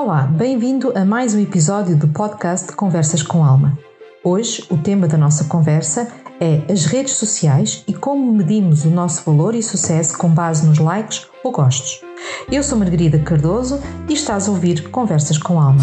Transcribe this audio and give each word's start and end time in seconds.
Olá, 0.00 0.22
bem-vindo 0.22 0.96
a 0.96 1.04
mais 1.04 1.34
um 1.34 1.40
episódio 1.40 1.96
do 1.96 2.06
podcast 2.06 2.70
Conversas 2.70 3.20
com 3.20 3.42
Alma. 3.42 3.76
Hoje, 4.22 4.64
o 4.70 4.78
tema 4.78 5.08
da 5.08 5.18
nossa 5.18 5.46
conversa 5.46 6.06
é 6.40 6.62
as 6.72 6.84
redes 6.84 7.14
sociais 7.14 7.82
e 7.84 7.92
como 7.92 8.32
medimos 8.32 8.84
o 8.84 8.90
nosso 8.90 9.24
valor 9.24 9.56
e 9.56 9.62
sucesso 9.62 10.16
com 10.16 10.28
base 10.28 10.64
nos 10.64 10.78
likes 10.78 11.26
ou 11.42 11.50
gostos. 11.50 12.00
Eu 12.48 12.62
sou 12.62 12.78
Margarida 12.78 13.18
Cardoso 13.18 13.80
e 14.08 14.12
estás 14.12 14.46
a 14.46 14.52
ouvir 14.52 14.88
Conversas 14.88 15.36
com 15.36 15.60
Alma. 15.60 15.82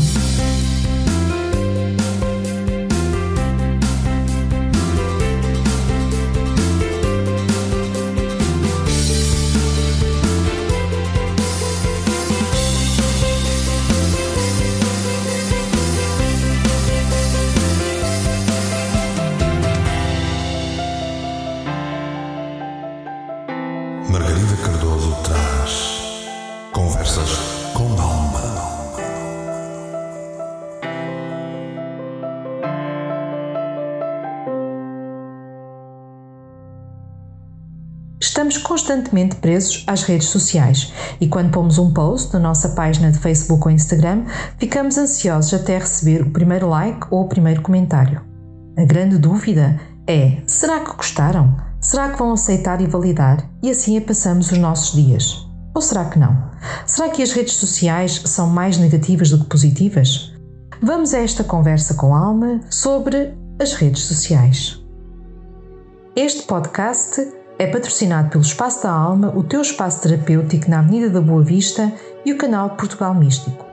Estamos 38.46 38.58
constantemente 38.60 39.38
presos 39.38 39.84
às 39.88 40.04
redes 40.04 40.28
sociais 40.28 40.94
e 41.20 41.28
quando 41.28 41.50
pomos 41.50 41.80
um 41.80 41.92
post 41.92 42.32
na 42.32 42.40
nossa 42.40 42.70
página 42.70 43.12
de 43.12 43.18
Facebook 43.18 43.66
ou 43.66 43.72
Instagram, 43.72 44.26
ficamos 44.60 45.00
ansiosos 45.00 45.52
até 45.52 45.80
receber 45.80 46.22
o 46.22 46.30
primeiro 46.30 46.70
like 46.70 47.08
ou 47.10 47.24
o 47.24 47.28
primeiro 47.28 47.64
comentário. 47.64 48.22
A 48.78 48.86
grande 48.86 49.18
dúvida 49.18 49.82
é: 50.06 50.44
será 50.46 50.82
que 50.82 50.96
gostaram? 50.96 51.58
Será 51.82 52.10
que 52.10 52.20
vão 52.20 52.34
aceitar 52.34 52.82
e 52.82 52.86
validar? 52.86 53.50
E 53.64 53.72
assim 53.72 54.00
passamos 54.00 54.52
os 54.52 54.60
nossos 54.60 54.94
dias. 54.96 55.44
Ou 55.74 55.82
será 55.82 56.06
que 56.06 56.20
não? 56.20 56.52
Será 56.86 57.10
que 57.10 57.24
as 57.24 57.32
redes 57.32 57.56
sociais 57.56 58.22
são 58.26 58.48
mais 58.48 58.78
negativas 58.78 59.32
do 59.32 59.40
que 59.40 59.50
positivas? 59.50 60.36
Vamos 60.84 61.16
a 61.16 61.18
esta 61.18 61.44
conversa 61.44 61.96
com 61.96 62.14
alma 62.14 62.62
sobre 62.70 63.34
as 63.60 63.74
redes 63.74 64.04
sociais. 64.04 64.80
Este 66.16 66.44
podcast 66.44 67.45
é 67.58 67.68
patrocinado 67.68 68.30
pelo 68.30 68.44
Espaço 68.44 68.84
da 68.84 68.92
Alma, 68.92 69.34
o 69.36 69.44
teu 69.44 69.62
espaço 69.62 70.02
terapêutico 70.02 70.70
na 70.70 70.80
Avenida 70.80 71.10
da 71.10 71.22
Boa 71.22 71.44
Vista 71.44 71.92
e 72.26 72.34
o 72.34 72.38
canal 72.38 72.72
Portugal 72.72 73.14
Místico. 73.14 73.66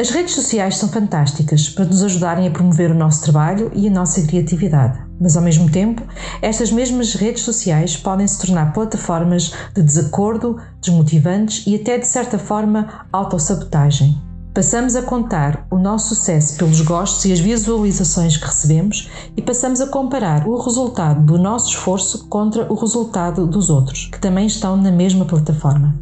As 0.00 0.10
redes 0.10 0.34
sociais 0.34 0.76
são 0.76 0.88
fantásticas 0.88 1.68
para 1.68 1.84
nos 1.84 2.04
ajudarem 2.04 2.46
a 2.46 2.50
promover 2.52 2.92
o 2.92 2.94
nosso 2.94 3.22
trabalho 3.22 3.72
e 3.74 3.88
a 3.88 3.90
nossa 3.90 4.22
criatividade, 4.22 5.00
mas 5.20 5.36
ao 5.36 5.42
mesmo 5.42 5.68
tempo, 5.70 6.02
estas 6.40 6.70
mesmas 6.70 7.14
redes 7.14 7.42
sociais 7.42 7.96
podem 7.96 8.26
se 8.28 8.38
tornar 8.38 8.72
plataformas 8.72 9.52
de 9.74 9.82
desacordo, 9.82 10.60
desmotivantes 10.80 11.66
e 11.66 11.74
até 11.74 11.98
de 11.98 12.06
certa 12.06 12.38
forma 12.38 13.06
autossabotagem. 13.12 14.27
Passamos 14.58 14.96
a 14.96 15.02
contar 15.02 15.68
o 15.70 15.78
nosso 15.78 16.16
sucesso 16.16 16.56
pelos 16.56 16.80
gostos 16.80 17.24
e 17.26 17.32
as 17.32 17.38
visualizações 17.38 18.36
que 18.36 18.44
recebemos 18.44 19.08
e 19.36 19.40
passamos 19.40 19.80
a 19.80 19.86
comparar 19.86 20.48
o 20.48 20.60
resultado 20.60 21.24
do 21.24 21.38
nosso 21.38 21.68
esforço 21.68 22.26
contra 22.26 22.66
o 22.68 22.74
resultado 22.74 23.46
dos 23.46 23.70
outros, 23.70 24.06
que 24.06 24.20
também 24.20 24.48
estão 24.48 24.76
na 24.76 24.90
mesma 24.90 25.24
plataforma. 25.24 25.94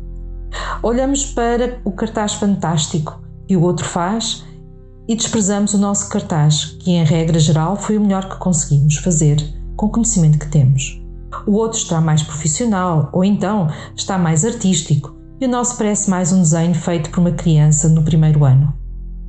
Olhamos 0.83 1.27
para 1.27 1.83
o 1.85 1.93
cartaz 1.93 2.33
fantástico 2.33 3.21
que 3.47 3.59
o 3.59 3.61
outro 3.61 3.85
faz 3.85 4.43
e 5.07 5.15
desprezamos 5.15 5.75
o 5.75 5.79
nosso 5.79 6.09
cartaz, 6.09 6.79
que 6.81 6.93
em 6.93 7.05
regra 7.05 7.39
geral 7.39 7.77
foi 7.77 7.99
o 7.99 8.01
melhor 8.01 8.27
que 8.27 8.39
conseguimos 8.39 8.97
fazer 8.97 9.37
com 9.77 9.85
o 9.85 9.91
conhecimento 9.91 10.39
que 10.39 10.49
temos. 10.49 10.99
O 11.47 11.57
outro 11.57 11.79
está 11.79 12.01
mais 12.01 12.23
profissional 12.23 13.11
ou 13.13 13.23
então 13.23 13.69
está 13.95 14.17
mais 14.17 14.47
artístico 14.47 15.15
e 15.41 15.45
o 15.45 15.49
nosso 15.49 15.77
parece 15.77 16.09
mais 16.09 16.33
um 16.33 16.41
desenho 16.41 16.75
feito 16.75 17.11
por 17.11 17.21
uma 17.21 17.31
criança 17.31 17.89
no 17.89 18.03
primeiro 18.03 18.45
ano. 18.45 18.73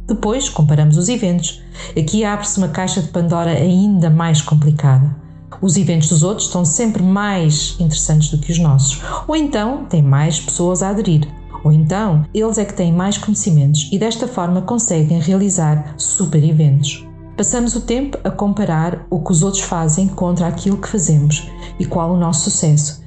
Depois 0.07 0.47
comparamos 0.47 0.97
os 0.97 1.09
eventos. 1.09 1.62
Aqui 1.97 2.23
abre-se 2.23 2.57
uma 2.57 2.69
caixa 2.69 3.01
de 3.01 3.09
Pandora 3.09 3.51
ainda 3.51 4.09
mais 4.09 4.41
complicada. 4.41 5.13
Os 5.62 5.75
eventos 5.75 6.09
dos 6.09 6.23
outros 6.23 6.47
estão 6.47 6.63
sempre 6.63 7.03
mais 7.03 7.75
interessantes 7.79 8.29
do 8.29 8.38
que 8.38 8.51
os 8.51 8.59
nossos, 8.59 9.01
ou 9.28 9.35
então 9.35 9.85
têm 9.85 10.01
mais 10.01 10.40
pessoas 10.40 10.81
a 10.81 10.90
aderir, 10.90 11.28
ou 11.63 11.72
então 11.72 12.25
eles 12.34 12.57
é 12.57 12.63
que 12.63 12.74
têm 12.74 12.94
mais 12.94 13.18
conhecimentos 13.18 13.89
e 13.91 13.97
desta 13.97 14.28
forma 14.28 14.62
conseguem 14.62 15.19
realizar 15.19 15.95
super 15.97 16.44
eventos. 16.44 17.06
Passamos 17.35 17.75
o 17.75 17.81
tempo 17.81 18.18
a 18.24 18.31
comparar 18.31 19.06
o 19.09 19.19
que 19.19 19.31
os 19.31 19.44
outros 19.44 19.63
fazem 19.63 20.07
contra 20.07 20.47
aquilo 20.47 20.78
que 20.78 20.88
fazemos 20.88 21.47
e 21.79 21.85
qual 21.85 22.13
o 22.13 22.18
nosso 22.18 22.50
sucesso. 22.50 23.06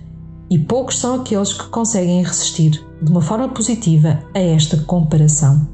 E 0.51 0.59
poucos 0.59 0.99
são 0.99 1.15
aqueles 1.15 1.53
que 1.53 1.69
conseguem 1.69 2.25
resistir 2.25 2.85
de 3.01 3.11
uma 3.11 3.23
forma 3.23 3.49
positiva 3.49 4.19
a 4.35 4.39
esta 4.41 4.77
comparação. 4.79 5.69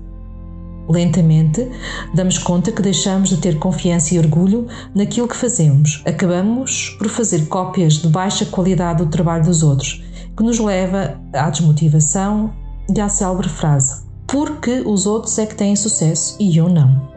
Lentamente, 0.89 1.69
damos 2.15 2.37
conta 2.39 2.71
que 2.71 2.83
deixamos 2.83 3.31
de 3.31 3.39
ter 3.39 3.59
confiança 3.59 4.15
e 4.15 4.19
orgulho 4.19 4.67
naquilo 4.95 5.27
que 5.27 5.35
fazemos. 5.35 6.03
Acabamos 6.07 6.91
por 6.99 7.09
fazer 7.09 7.47
cópias 7.47 7.95
de 7.95 8.09
baixa 8.09 8.45
qualidade 8.45 9.03
do 9.03 9.11
trabalho 9.11 9.45
dos 9.45 9.63
outros, 9.63 10.05
que 10.37 10.45
nos 10.45 10.59
leva 10.59 11.19
à 11.33 11.49
desmotivação 11.49 12.53
e 12.95 13.01
à 13.01 13.09
célebre 13.09 13.49
frase: 13.49 14.03
Porque 14.29 14.83
os 14.85 15.07
outros 15.07 15.39
é 15.39 15.47
que 15.47 15.57
têm 15.57 15.75
sucesso 15.75 16.37
e 16.39 16.57
eu 16.57 16.69
não. 16.69 17.16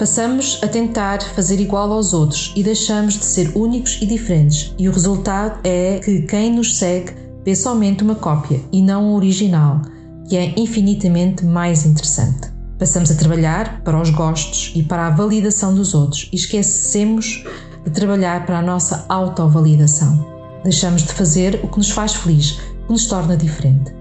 Passamos 0.00 0.58
a 0.62 0.66
tentar 0.66 1.20
fazer 1.20 1.60
igual 1.60 1.92
aos 1.92 2.14
outros 2.14 2.54
e 2.56 2.62
deixamos 2.62 3.18
de 3.18 3.24
ser 3.26 3.52
únicos 3.54 3.98
e 4.00 4.06
diferentes, 4.06 4.74
e 4.78 4.88
o 4.88 4.92
resultado 4.92 5.60
é 5.62 6.00
que 6.02 6.22
quem 6.22 6.50
nos 6.54 6.78
segue 6.78 7.12
vê 7.44 7.54
somente 7.54 8.02
uma 8.02 8.14
cópia 8.14 8.62
e 8.72 8.80
não 8.80 9.10
o 9.10 9.16
original, 9.16 9.82
que 10.26 10.38
é 10.38 10.54
infinitamente 10.56 11.44
mais 11.44 11.84
interessante. 11.84 12.48
Passamos 12.78 13.10
a 13.10 13.14
trabalhar 13.14 13.82
para 13.82 14.00
os 14.00 14.08
gostos 14.08 14.72
e 14.74 14.82
para 14.82 15.06
a 15.06 15.10
validação 15.10 15.74
dos 15.74 15.92
outros 15.92 16.30
e 16.32 16.36
esquecemos 16.36 17.44
de 17.84 17.90
trabalhar 17.90 18.46
para 18.46 18.60
a 18.60 18.62
nossa 18.62 19.04
autovalidação. 19.06 20.26
Deixamos 20.64 21.02
de 21.02 21.12
fazer 21.12 21.60
o 21.62 21.68
que 21.68 21.76
nos 21.76 21.90
faz 21.90 22.14
feliz, 22.14 22.52
que 22.52 22.90
nos 22.90 23.04
torna 23.04 23.36
diferente. 23.36 23.99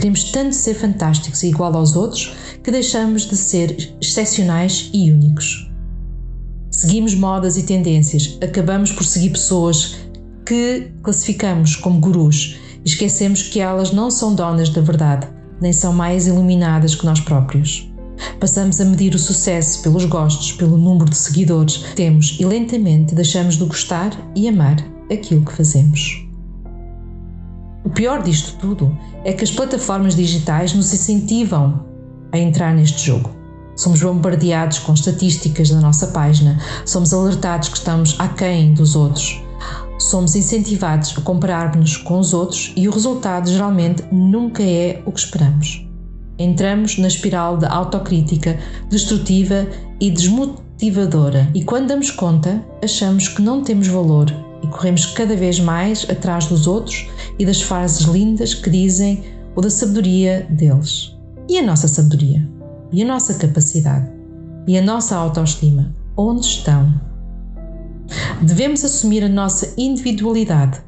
Queremos 0.00 0.24
tanto 0.24 0.56
ser 0.56 0.72
fantásticos 0.72 1.42
e 1.42 1.48
igual 1.48 1.76
aos 1.76 1.94
outros 1.94 2.32
que 2.64 2.70
deixamos 2.70 3.28
de 3.28 3.36
ser 3.36 3.94
excepcionais 4.00 4.88
e 4.94 5.12
únicos. 5.12 5.70
Seguimos 6.70 7.14
modas 7.14 7.58
e 7.58 7.64
tendências, 7.64 8.38
acabamos 8.42 8.90
por 8.92 9.04
seguir 9.04 9.28
pessoas 9.28 9.96
que 10.46 10.90
classificamos 11.02 11.76
como 11.76 12.00
gurus 12.00 12.56
e 12.82 12.88
esquecemos 12.88 13.42
que 13.42 13.60
elas 13.60 13.92
não 13.92 14.10
são 14.10 14.34
donas 14.34 14.70
da 14.70 14.80
verdade 14.80 15.28
nem 15.60 15.70
são 15.70 15.92
mais 15.92 16.26
iluminadas 16.26 16.94
que 16.94 17.04
nós 17.04 17.20
próprios. 17.20 17.86
Passamos 18.40 18.80
a 18.80 18.86
medir 18.86 19.14
o 19.14 19.18
sucesso 19.18 19.82
pelos 19.82 20.06
gostos, 20.06 20.52
pelo 20.52 20.78
número 20.78 21.10
de 21.10 21.16
seguidores 21.18 21.76
que 21.76 21.94
temos 21.94 22.38
e 22.40 22.46
lentamente 22.46 23.14
deixamos 23.14 23.58
de 23.58 23.66
gostar 23.66 24.12
e 24.34 24.48
amar 24.48 24.78
aquilo 25.10 25.44
que 25.44 25.52
fazemos. 25.52 26.29
O 27.84 27.88
pior 27.88 28.22
disto 28.22 28.58
tudo 28.58 28.96
é 29.24 29.32
que 29.32 29.42
as 29.42 29.50
plataformas 29.50 30.14
digitais 30.14 30.74
nos 30.74 30.92
incentivam 30.92 31.86
a 32.32 32.38
entrar 32.38 32.74
neste 32.74 33.06
jogo. 33.06 33.30
Somos 33.74 34.02
bombardeados 34.02 34.78
com 34.80 34.92
estatísticas 34.92 35.70
da 35.70 35.80
nossa 35.80 36.08
página, 36.08 36.58
somos 36.84 37.14
alertados 37.14 37.70
que 37.70 37.78
estamos 37.78 38.14
aquém 38.18 38.74
dos 38.74 38.94
outros, 38.94 39.42
somos 39.98 40.34
incentivados 40.36 41.14
a 41.16 41.20
comparar-nos 41.22 41.96
com 41.96 42.18
os 42.18 42.34
outros 42.34 42.72
e 42.76 42.86
o 42.86 42.92
resultado 42.92 43.50
geralmente 43.50 44.04
nunca 44.12 44.62
é 44.62 45.02
o 45.06 45.12
que 45.12 45.20
esperamos. 45.20 45.86
Entramos 46.38 46.98
na 46.98 47.08
espiral 47.08 47.56
de 47.56 47.66
autocrítica 47.66 48.58
destrutiva 48.90 49.66
e 49.98 50.10
desmotivadora, 50.10 51.48
e 51.54 51.64
quando 51.64 51.88
damos 51.88 52.10
conta, 52.10 52.62
achamos 52.82 53.28
que 53.28 53.40
não 53.40 53.62
temos 53.62 53.88
valor 53.88 54.30
e 54.62 54.66
corremos 54.66 55.06
cada 55.06 55.34
vez 55.36 55.58
mais 55.58 56.06
atrás 56.08 56.46
dos 56.46 56.66
outros 56.66 57.08
e 57.40 57.46
das 57.46 57.62
frases 57.62 58.02
lindas 58.02 58.52
que 58.52 58.68
dizem 58.68 59.24
o 59.56 59.62
da 59.62 59.70
sabedoria 59.70 60.46
deles. 60.50 61.16
E 61.48 61.58
a 61.58 61.62
nossa 61.62 61.88
sabedoria? 61.88 62.46
E 62.92 63.02
a 63.02 63.06
nossa 63.06 63.32
capacidade? 63.32 64.12
E 64.68 64.76
a 64.76 64.82
nossa 64.82 65.16
autoestima? 65.16 65.90
Onde 66.18 66.44
estão? 66.44 66.92
Devemos 68.42 68.84
assumir 68.84 69.24
a 69.24 69.28
nossa 69.28 69.72
individualidade. 69.78 70.82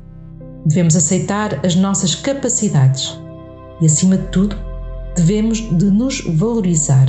Devemos 0.66 0.94
aceitar 0.94 1.64
as 1.64 1.75
nossas 1.75 2.14
capacidades. 2.14 3.19
E, 3.81 3.87
acima 3.87 4.19
de 4.19 4.26
tudo, 4.26 4.55
devemos 5.16 5.58
de 5.58 5.87
nos 5.87 6.20
valorizar. 6.37 7.06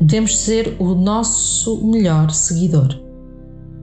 Devemos 0.00 0.38
ser 0.38 0.76
o 0.78 0.94
nosso 0.94 1.86
melhor 1.86 2.30
seguidor. 2.30 2.88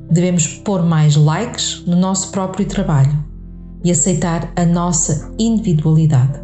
Devemos 0.10 0.48
pôr 0.48 0.82
mais 0.82 1.16
likes 1.16 1.84
no 1.86 1.96
nosso 1.96 2.32
próprio 2.32 2.66
trabalho 2.66 3.35
e 3.86 3.92
aceitar 3.92 4.52
a 4.56 4.66
nossa 4.66 5.32
individualidade. 5.38 6.42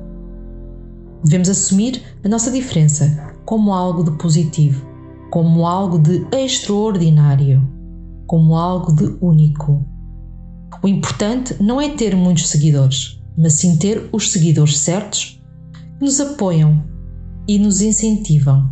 Devemos 1.23 1.49
assumir 1.49 2.03
a 2.23 2.29
nossa 2.29 2.51
diferença, 2.51 3.33
como 3.45 3.73
algo 3.73 4.03
de 4.03 4.11
positivo, 4.11 4.85
como 5.31 5.65
algo 5.65 5.97
de 5.97 6.23
extraordinário, 6.31 7.67
como 8.27 8.55
algo 8.55 8.95
de 8.95 9.17
único. 9.19 9.83
O 10.83 10.87
importante 10.87 11.55
não 11.59 11.81
é 11.81 11.89
ter 11.89 12.15
muitos 12.15 12.47
seguidores, 12.47 13.19
mas 13.35 13.53
sim 13.53 13.75
ter 13.75 14.07
os 14.11 14.31
seguidores 14.31 14.77
certos 14.77 15.41
que 15.97 16.05
nos 16.05 16.21
apoiam 16.21 16.83
e 17.47 17.57
nos 17.57 17.81
incentivam. 17.81 18.69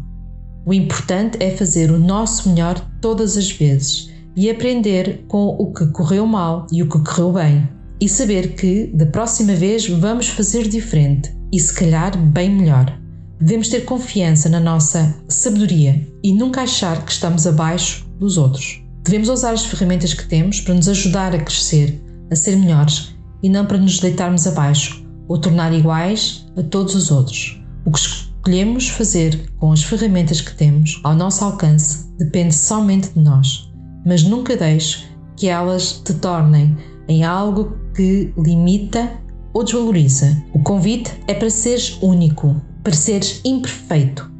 O 0.63 0.73
importante 0.75 1.41
é 1.41 1.49
fazer 1.49 1.89
o 1.89 1.97
nosso 1.97 2.49
melhor 2.49 2.79
todas 3.01 3.35
as 3.35 3.49
vezes 3.49 4.11
e 4.35 4.47
aprender 4.47 5.25
com 5.27 5.47
o 5.47 5.73
que 5.73 5.87
correu 5.87 6.27
mal 6.27 6.67
e 6.71 6.83
o 6.83 6.87
que 6.87 6.99
correu 6.99 7.33
bem. 7.33 7.78
E 8.01 8.07
saber 8.07 8.55
que, 8.55 8.87
da 8.93 9.05
próxima 9.05 9.53
vez, 9.53 9.87
vamos 9.87 10.29
fazer 10.29 10.67
diferente 10.67 11.35
e, 11.51 11.59
se 11.59 11.73
calhar, 11.73 12.17
bem 12.17 12.49
melhor. 12.49 12.97
Devemos 13.39 13.69
ter 13.69 13.85
confiança 13.85 14.47
na 14.47 14.59
nossa 14.59 15.15
sabedoria 15.27 16.07
e 16.23 16.33
nunca 16.33 16.61
achar 16.61 17.03
que 17.03 17.11
estamos 17.11 17.45
abaixo 17.45 18.05
dos 18.19 18.37
outros. 18.37 18.81
Devemos 19.03 19.29
usar 19.29 19.51
as 19.51 19.65
ferramentas 19.65 20.13
que 20.13 20.27
temos 20.27 20.61
para 20.61 20.73
nos 20.73 20.87
ajudar 20.87 21.33
a 21.33 21.39
crescer, 21.39 22.01
a 22.31 22.35
ser 22.35 22.55
melhores 22.55 23.15
e 23.41 23.49
não 23.49 23.65
para 23.65 23.77
nos 23.77 23.99
deitarmos 23.99 24.45
abaixo 24.45 25.05
ou 25.27 25.37
tornar 25.37 25.73
iguais 25.73 26.45
a 26.57 26.63
todos 26.63 26.95
os 26.95 27.11
outros. 27.11 27.61
O 27.85 27.91
que 27.91 27.99
escolhemos 27.99 28.89
fazer 28.89 29.51
com 29.57 29.71
as 29.71 29.83
ferramentas 29.83 30.41
que 30.41 30.53
temos 30.53 30.99
ao 31.03 31.15
nosso 31.15 31.43
alcance 31.43 32.07
depende 32.17 32.53
somente 32.53 33.09
de 33.09 33.19
nós, 33.19 33.71
mas 34.05 34.23
nunca 34.23 34.55
deixe 34.55 35.05
que 35.37 35.47
elas 35.47 36.01
te 36.03 36.13
tornem 36.15 36.77
em 37.07 37.23
algo 37.23 37.77
que 37.99 38.33
limita 38.37 39.11
ou 39.51 39.61
desvaloriza. 39.61 40.41
O 40.53 40.59
convite 40.59 41.11
é 41.27 41.33
para 41.33 41.49
seres 41.49 41.97
único, 42.01 42.55
para 42.81 42.93
seres 42.93 43.41
imperfeito 43.43 44.31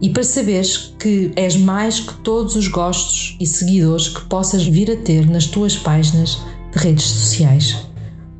e 0.00 0.08
para 0.08 0.22
saberes 0.22 0.94
que 0.98 1.30
és 1.36 1.54
mais 1.54 2.00
que 2.00 2.14
todos 2.22 2.56
os 2.56 2.66
gostos 2.66 3.36
e 3.38 3.44
seguidores 3.44 4.08
que 4.08 4.22
possas 4.22 4.66
vir 4.66 4.90
a 4.90 4.96
ter 4.96 5.28
nas 5.28 5.44
tuas 5.44 5.76
páginas 5.76 6.40
de 6.72 6.78
redes 6.78 7.04
sociais. 7.04 7.76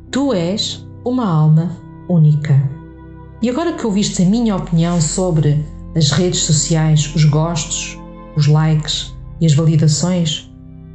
Tu 0.09 0.33
és 0.33 0.83
uma 1.05 1.27
alma 1.27 1.77
única. 2.09 2.59
E 3.43 3.51
agora 3.51 3.73
que 3.73 3.85
ouviste 3.85 4.23
a 4.23 4.25
minha 4.25 4.55
opinião 4.55 4.99
sobre 4.99 5.63
as 5.95 6.09
redes 6.09 6.39
sociais, 6.39 7.13
os 7.13 7.23
gostos, 7.23 7.99
os 8.35 8.47
likes 8.47 9.13
e 9.39 9.45
as 9.45 9.53
validações, 9.53 10.49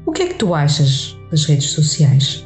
o 0.04 0.10
que 0.10 0.22
é 0.22 0.26
que 0.26 0.34
tu 0.34 0.52
achas 0.52 1.16
das 1.30 1.44
redes 1.44 1.70
sociais? 1.70 2.44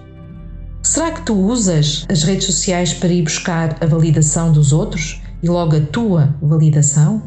Será 0.99 1.13
que 1.13 1.23
tu 1.23 1.35
usas 1.35 2.05
as 2.11 2.25
redes 2.25 2.47
sociais 2.47 2.93
para 2.93 3.13
ir 3.13 3.23
buscar 3.23 3.77
a 3.81 3.87
validação 3.87 4.51
dos 4.51 4.73
outros 4.73 5.23
e 5.41 5.49
logo 5.49 5.77
a 5.77 5.81
tua 5.81 6.35
validação? 6.43 7.23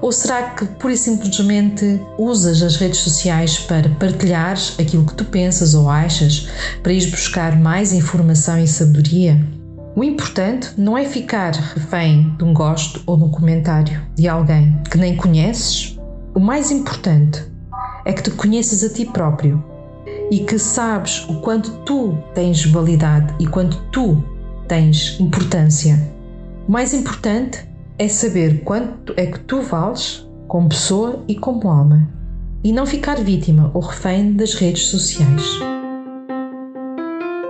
Ou 0.00 0.12
será 0.12 0.50
que 0.50 0.64
pura 0.64 0.94
e 0.94 0.96
simplesmente 0.96 2.00
usas 2.16 2.62
as 2.62 2.76
redes 2.76 3.00
sociais 3.00 3.58
para 3.58 3.88
partilhar 3.88 4.56
aquilo 4.78 5.04
que 5.04 5.14
tu 5.14 5.24
pensas 5.24 5.74
ou 5.74 5.90
achas, 5.90 6.48
para 6.84 6.92
ir 6.92 7.10
buscar 7.10 7.58
mais 7.58 7.92
informação 7.92 8.56
e 8.62 8.68
sabedoria? 8.68 9.44
O 9.96 10.04
importante 10.04 10.70
não 10.78 10.96
é 10.96 11.04
ficar 11.04 11.50
refém 11.50 12.32
de 12.38 12.44
um 12.44 12.54
gosto 12.54 13.02
ou 13.06 13.16
de 13.16 13.24
um 13.24 13.28
comentário 13.28 14.00
de 14.14 14.28
alguém 14.28 14.80
que 14.88 14.96
nem 14.96 15.16
conheces. 15.16 15.98
O 16.32 16.38
mais 16.38 16.70
importante 16.70 17.42
é 18.04 18.12
que 18.12 18.22
te 18.22 18.30
conheças 18.30 18.84
a 18.84 18.88
ti 18.88 19.04
próprio 19.04 19.68
e 20.30 20.40
que 20.40 20.58
sabes 20.58 21.28
o 21.28 21.40
quanto 21.40 21.70
tu 21.84 22.16
tens 22.34 22.64
validade 22.64 23.34
e 23.40 23.46
quanto 23.46 23.76
tu 23.90 24.22
tens 24.68 25.18
importância. 25.18 25.98
O 26.68 26.72
mais 26.72 26.94
importante 26.94 27.68
é 27.98 28.08
saber 28.08 28.62
quanto 28.62 29.12
é 29.16 29.26
que 29.26 29.40
tu 29.40 29.60
vales 29.60 30.26
como 30.46 30.68
pessoa 30.68 31.24
e 31.26 31.34
como 31.34 31.68
alma 31.68 32.08
e 32.62 32.72
não 32.72 32.86
ficar 32.86 33.16
vítima 33.16 33.70
ou 33.74 33.80
refém 33.80 34.32
das 34.32 34.54
redes 34.54 34.84
sociais. 34.84 35.42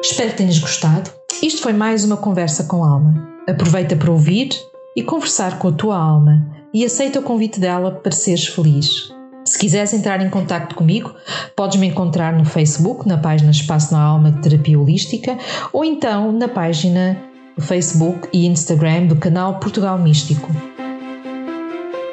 Espero 0.03 0.31
que 0.31 0.37
tenhas 0.39 0.59
gostado. 0.59 1.11
Isto 1.43 1.63
foi 1.63 1.73
mais 1.73 2.05
uma 2.05 2.17
conversa 2.17 2.65
com 2.65 2.83
alma. 2.83 3.29
Aproveita 3.49 3.97
para 3.97 4.11
ouvir 4.11 4.49
e 4.97 5.03
conversar 5.03 5.59
com 5.59 5.69
a 5.69 5.73
tua 5.73 5.97
alma 5.97 6.47
e 6.73 6.85
aceita 6.85 7.21
o 7.21 7.23
convite 7.23 7.61
dela 7.61 7.91
para 7.91 8.13
seres 8.13 8.47
feliz. 8.47 9.20
Se 9.45 9.59
quiseres 9.59 9.93
entrar 9.93 10.21
em 10.21 10.29
contato 10.29 10.75
comigo, 10.75 11.15
podes 11.57 11.79
me 11.79 11.87
encontrar 11.87 12.33
no 12.33 12.45
Facebook, 12.45 13.09
na 13.09 13.19
página 13.19 13.51
Espaço 13.51 13.93
na 13.93 14.01
Alma 14.01 14.31
de 14.31 14.41
Terapia 14.41 14.79
Holística, 14.79 15.37
ou 15.73 15.85
então 15.85 16.31
na 16.33 16.49
página 16.49 17.17
do 17.57 17.63
Facebook 17.63 18.29
e 18.33 18.47
Instagram 18.47 19.07
do 19.07 19.17
canal 19.17 19.59
Portugal 19.59 19.99
Místico. 19.99 20.49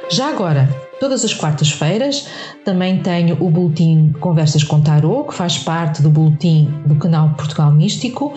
Já 0.09 0.29
agora, 0.29 0.69
todas 0.99 1.23
as 1.23 1.33
quartas-feiras 1.33 2.27
também 2.63 3.01
tenho 3.01 3.37
o 3.39 3.49
boletim 3.49 4.13
Conversas 4.19 4.63
com 4.63 4.81
Tarot, 4.81 5.29
que 5.29 5.33
faz 5.33 5.57
parte 5.57 6.01
do 6.01 6.09
boletim 6.09 6.73
do 6.85 6.95
canal 6.95 7.29
Portugal 7.37 7.71
Místico, 7.71 8.33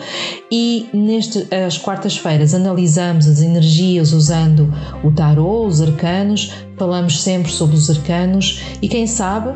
e 0.51 0.89
nestas 0.93 1.47
as 1.51 1.77
quartas-feiras 1.77 2.53
analisamos 2.53 3.27
as 3.27 3.41
energias 3.41 4.13
usando 4.13 4.73
o 5.03 5.11
tarot, 5.11 5.67
os 5.67 5.81
arcanos, 5.81 6.53
falamos 6.77 7.21
sempre 7.21 7.51
sobre 7.51 7.75
os 7.75 7.89
arcanos 7.89 8.61
e 8.81 8.87
quem 8.87 9.05
sabe 9.07 9.55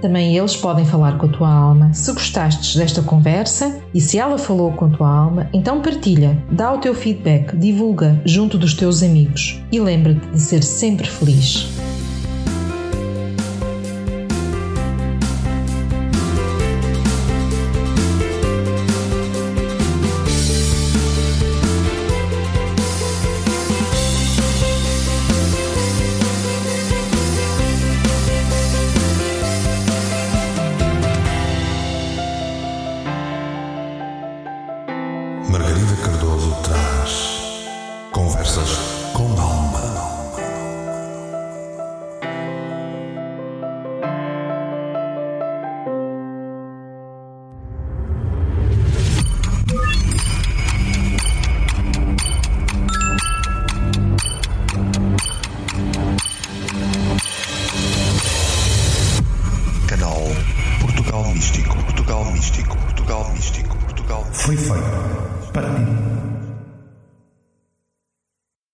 também 0.00 0.36
eles 0.36 0.56
podem 0.56 0.84
falar 0.84 1.18
com 1.18 1.26
a 1.26 1.28
tua 1.28 1.52
alma. 1.52 1.92
Se 1.92 2.12
gostastes 2.12 2.76
desta 2.76 3.02
conversa 3.02 3.80
e 3.92 4.00
se 4.00 4.18
ela 4.18 4.38
falou 4.38 4.72
com 4.72 4.86
a 4.86 4.90
tua 4.90 5.08
alma, 5.08 5.48
então 5.52 5.82
partilha, 5.82 6.40
dá 6.50 6.72
o 6.72 6.78
teu 6.78 6.94
feedback, 6.94 7.56
divulga 7.56 8.20
junto 8.24 8.56
dos 8.56 8.74
teus 8.74 9.02
amigos 9.02 9.60
e 9.72 9.80
lembra-te 9.80 10.26
de 10.28 10.40
ser 10.40 10.62
sempre 10.62 11.08
feliz. 11.08 11.87
Foi 35.50 35.60
feito 35.60 35.96
para 39.16 39.54
ti. 39.54 39.57